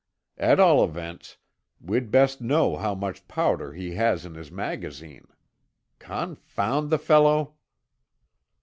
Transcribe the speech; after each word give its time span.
At 0.39 0.59
all 0.59 0.83
events, 0.83 1.37
we'd 1.79 2.09
best 2.09 2.41
know 2.41 2.75
how 2.75 2.95
much 2.95 3.27
powder 3.27 3.73
he 3.73 3.91
has 3.93 4.25
in 4.25 4.33
his 4.33 4.51
magazine. 4.51 5.27
Confound 5.99 6.89
the 6.89 6.97
fellow!" 6.97 7.53